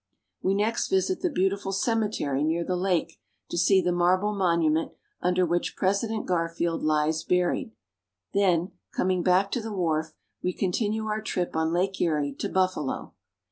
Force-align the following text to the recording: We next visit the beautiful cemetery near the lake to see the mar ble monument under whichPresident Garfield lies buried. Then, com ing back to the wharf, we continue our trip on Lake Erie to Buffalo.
We 0.41 0.55
next 0.55 0.87
visit 0.87 1.21
the 1.21 1.29
beautiful 1.29 1.71
cemetery 1.71 2.43
near 2.43 2.63
the 2.63 2.75
lake 2.75 3.19
to 3.51 3.55
see 3.55 3.83
the 3.83 3.91
mar 3.91 4.17
ble 4.17 4.33
monument 4.33 4.93
under 5.21 5.45
whichPresident 5.45 6.25
Garfield 6.25 6.81
lies 6.81 7.23
buried. 7.23 7.71
Then, 8.33 8.71
com 8.95 9.11
ing 9.11 9.21
back 9.21 9.51
to 9.51 9.61
the 9.61 9.71
wharf, 9.71 10.15
we 10.41 10.53
continue 10.53 11.05
our 11.05 11.21
trip 11.21 11.55
on 11.55 11.71
Lake 11.71 12.01
Erie 12.01 12.33
to 12.39 12.49
Buffalo. 12.49 13.13